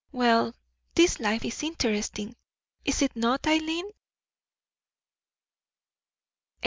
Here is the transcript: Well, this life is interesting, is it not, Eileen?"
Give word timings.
Well, 0.11 0.55
this 0.95 1.19
life 1.19 1.45
is 1.45 1.61
interesting, 1.61 2.35
is 2.85 3.03
it 3.03 3.15
not, 3.15 3.45
Eileen?" 3.45 3.85